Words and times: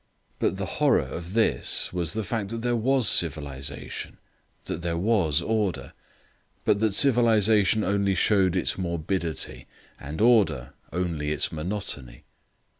But 0.39 0.55
the 0.55 0.65
horror 0.81 1.01
of 1.03 1.33
this 1.33 1.93
was 1.93 2.13
the 2.13 2.23
fact 2.23 2.49
that 2.49 2.63
there 2.63 2.75
was 2.75 3.07
civilization, 3.07 4.17
that 4.63 4.81
there 4.81 4.97
was 4.97 5.43
order, 5.43 5.93
but 6.65 6.79
that 6.79 6.95
civilisation 6.95 7.83
only 7.83 8.15
showed 8.15 8.55
its 8.55 8.79
morbidity, 8.79 9.67
and 9.99 10.19
order 10.19 10.73
only 10.91 11.29
its 11.29 11.51
monotony. 11.51 12.23